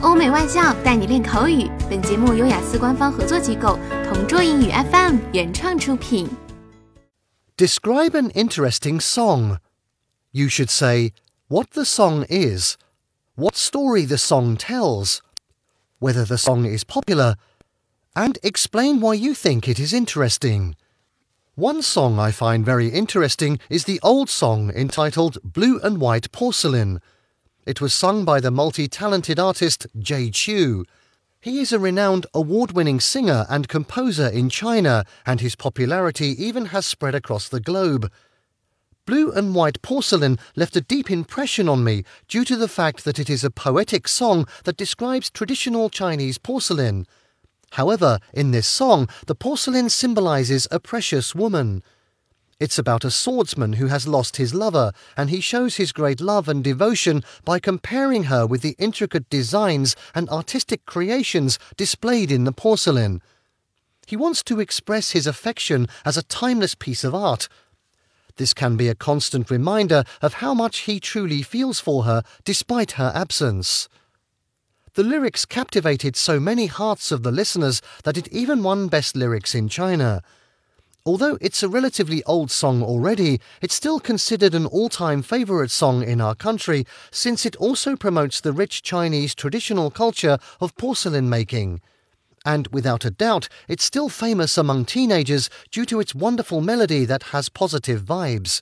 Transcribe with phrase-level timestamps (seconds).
[0.00, 1.69] 欧美外教带你练口语。
[1.89, 6.27] 本节目由雅思官方合作机构同桌英语 FM 原创出品。
[7.57, 9.57] Describe an interesting song.
[10.31, 11.11] You should say
[11.47, 12.77] what the song is,
[13.35, 15.19] what story the song tells,
[15.99, 17.35] whether the song is popular,
[18.15, 20.75] and explain why you think it is interesting.
[21.55, 27.01] One song I find very interesting is the old song entitled Blue and White Porcelain.
[27.65, 30.85] it was sung by the multi talented artist Jay Chou.
[31.39, 36.65] He is a renowned award winning singer and composer in China, and his popularity even
[36.67, 38.11] has spread across the globe.
[39.05, 43.17] Blue and White Porcelain left a deep impression on me due to the fact that
[43.17, 47.07] it is a poetic song that describes traditional Chinese porcelain.
[47.71, 51.81] However, in this song, the porcelain symbolizes a precious woman.
[52.61, 56.47] It's about a swordsman who has lost his lover, and he shows his great love
[56.47, 62.51] and devotion by comparing her with the intricate designs and artistic creations displayed in the
[62.51, 63.23] porcelain.
[64.05, 67.49] He wants to express his affection as a timeless piece of art.
[68.35, 72.91] This can be a constant reminder of how much he truly feels for her despite
[72.91, 73.89] her absence.
[74.93, 79.55] The lyrics captivated so many hearts of the listeners that it even won Best Lyrics
[79.55, 80.21] in China.
[81.03, 86.03] Although it's a relatively old song already, it's still considered an all time favourite song
[86.03, 91.81] in our country since it also promotes the rich Chinese traditional culture of porcelain making.
[92.45, 97.23] And without a doubt, it's still famous among teenagers due to its wonderful melody that
[97.23, 98.61] has positive vibes.